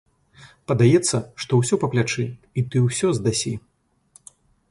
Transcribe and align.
Падаецца, 0.69 1.17
што 1.43 1.59
ўсё 1.59 1.75
па 1.83 1.87
плячы 1.93 2.25
і 2.61 2.65
ты 2.71 2.77
ўсё 2.87 3.07
здасі. 3.19 3.53